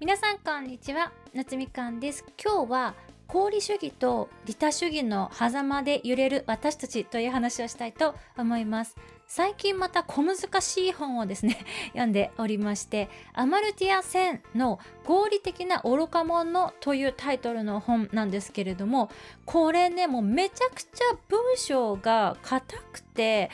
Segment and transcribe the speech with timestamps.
[0.00, 1.12] 皆さんこんにちは。
[1.34, 2.24] 夏みかんです。
[2.42, 2.94] 今日は
[3.28, 8.96] 功利主義と利他主義の狭間で揺れる私たちという話をしたいと思います。
[9.26, 11.58] 最近また小難しい本をですね
[11.92, 19.10] 読んでおりましてアマルティア・センの合理的な愚か者というタイトルの本なんですけれども
[19.44, 23.50] これねもうめちゃくちゃ文章が硬くて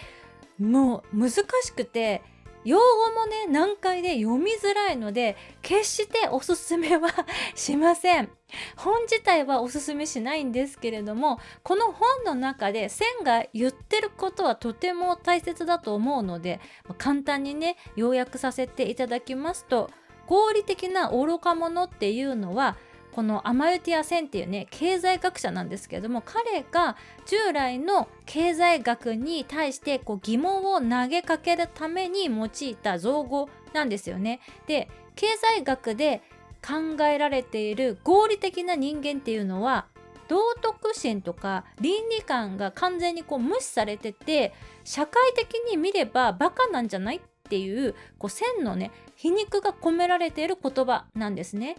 [0.61, 1.31] もう難
[1.63, 2.23] しくて
[2.67, 7.09] 用語もね難解で読みづらいので決しておすすめは
[7.55, 8.29] しません。
[8.77, 16.61] 本自体はおすすめしないんですけれどもこの本の中で線が言ってることはとても大切だと思うので
[16.99, 19.91] 簡単にね要約させていただきますと
[20.27, 22.77] 合理的な愚か者っていうのは
[23.17, 34.41] このアマルティア・センっていうね経済学者なんですけれども彼が従来の経済学に対してこう疑問を投げかけるために用いた造語なんですよね。
[34.67, 36.21] で経済学で
[36.61, 39.87] 考えられている合理的な人間っていうのは
[40.29, 44.53] 道徳心とか倫理観が完全にこう無視されてて
[44.85, 51.79] 社会的に見ればバカなんじゃないっていうこう線のね皮肉が込められている言葉なんですね。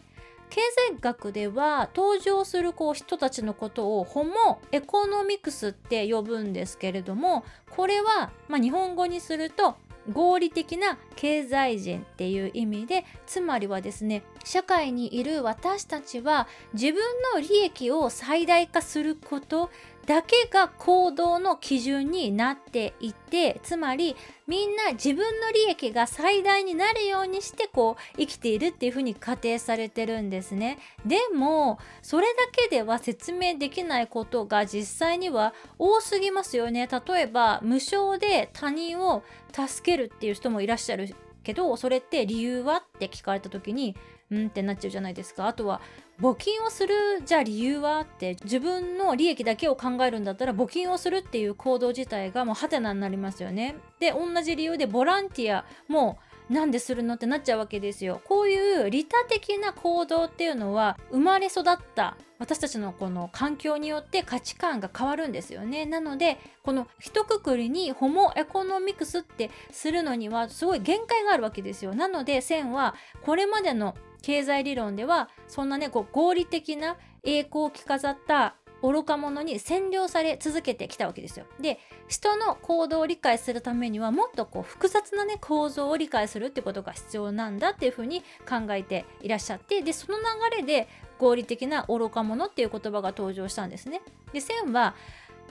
[0.50, 9.76] 経済学では登場するこう人たちのことをホモエコノミクスって呼ぶんですけれどもこれは、まあ、日本語にすると
[10.12, 16.96] 合理的な経済人っていう意味でつまりはですね社会にいる私たちは自分
[17.36, 19.70] の利益を最大化すること
[20.06, 24.16] だけが行動の基準になっていてつまり
[24.48, 30.80] みんな自分の利益が最大になるようにしてこう生きているっていうふうに仮定されてるんですね。
[31.06, 36.88] でもそれだけでは説明できないことが実際には多すぎますよね。
[36.88, 43.96] 例えば無償で他人を助けるっていう人もいらっしゃるけどそれって理由はって聞かれた時に
[44.30, 45.48] うんってなっちゃうじゃないですか。
[45.48, 45.82] あとは
[46.20, 46.94] 募金をする
[47.26, 53.76] じゃあ理由はって自分の利益だけを考えるんだったら募金をするっていう行動自体がもうハテナになりますよね。
[54.00, 56.18] で同じ理由でボランティアも
[56.50, 58.22] なんでするのってなっちゃうわけですよ。
[58.26, 61.64] こういう利他的な行動っていうのは生まれ育っ
[61.94, 65.86] た私たちのこの環境によって価値観が変わるんですよね。
[65.86, 71.94] なのでこの一括りにホモエコノミクスってするのにはすごい限界があるわけですよ。
[71.94, 81.46] なので線はこれまでの経済理論ではそんなねこう合理的な栄光を着飾った愚か者に占領され続けてきたわけですよ。
[81.60, 94.02] で人の行動を理解するためにはもっとこう複雑なね構造を理解するってことが必要なんだっていうふうに考えていらっしゃってでその流れで合理的な愚か者っていう言葉が登場したんですね。
[94.32, 94.96] で線は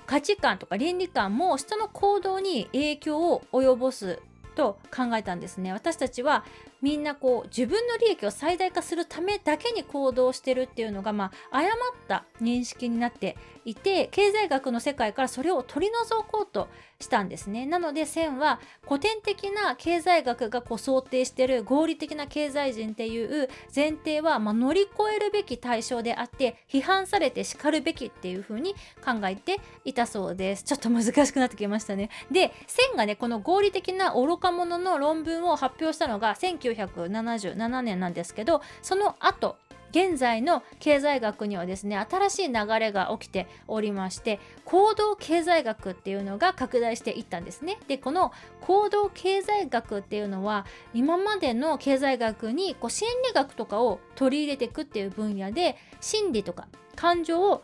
[0.06, 4.21] 価値観とか倫理観も人の行動に影響を及ぼす
[4.54, 6.44] と考えたんですね私たちは
[6.83, 11.75] みんなこう自分の利益を最大化するためだけに行動してるっていうのがまあ誤っ
[12.09, 17.67] た認識になっていて経済学の世界からそれを取り除こうとしたんですね。
[17.67, 30.65] なので線は古典的な経済学がこう想定してる合理的な経済人っていう前提はまあ乗り越えるべき対象であって批判されて叱るべきっていう風に考えていたそうです。
[30.65, 32.11] ちょっと難しくなってきましたね。
[32.31, 39.56] で線がねこの合理的な愚か者の論文を発表したのが1 9 1977年なんですけどその後
[39.91, 47.78] 現在の経済学にはですね新しい流れが起きておりまして行動経済学っていうのが拡大していったんですね。
[47.88, 57.62] でこの行動経済学っていうのは今までの経済学にこう心理学とかを取り入れていくっていう分野で心理とか感情を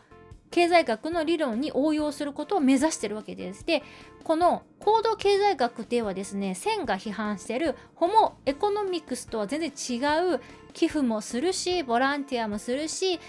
[0.53, 3.67] 経済学の理論に応用することを目指してるわけです。
[3.67, 3.83] で
[4.23, 10.41] この行動経済学ではですね線が批判してるホモエコノミクスとは全然違う
[10.73, 13.21] 寄付もするしボランティアもするしで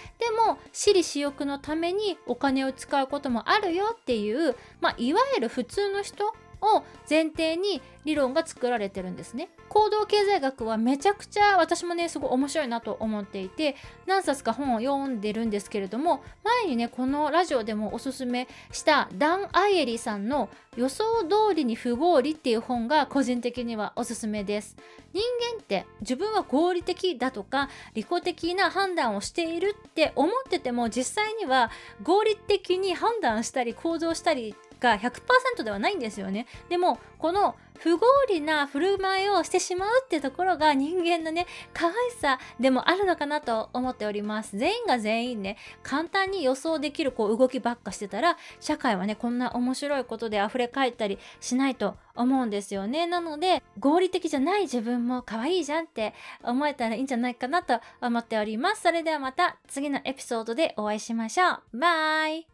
[0.46, 6.34] も私利私欲のためにお金を使うこともあるよっていう、まあ、いわゆる普通の人
[6.76, 9.48] を前提に理論が作られてるんですね。
[9.68, 24.76] 行動経済学はめちゃくちゃ私もねすごい面白いなと思っていて何冊か本を読んでるんですけれども前にねこのラジオでもおすすめしたダン・アイエリさんの「予想通りに不合理」っていう本が個人的にはおすすめです。
[25.12, 25.22] 人
[25.54, 31.70] 間って自分は合理的だとか利己的な判断をしているって思ってても実際には
[32.02, 36.46] 合理的に判断したり行動したりが100%ではないんですよね。
[36.68, 44.56] でもこの不合理な振る舞いをしてしまうってところが人間のね可愛さでもあるのかなと思っております。
[44.56, 53.06] 全員が全員ね簡単に予想できるこう動きばっかしてたら社会はねこんな面白いことで溢れ返ったりしないと思うんですよね。
[53.06, 58.82] なので合理的じゃない自分も可愛いじゃんって思えたらいいんじゃないかなと思っております。
[58.82, 61.78] それではまた次のエピソードでお会いしましょう。
[61.78, 62.53] バイ。